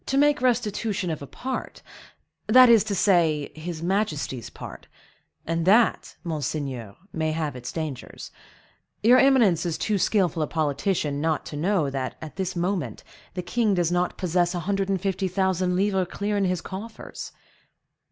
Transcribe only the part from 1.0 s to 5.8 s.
of a part,—that is to say, his majesty's part; and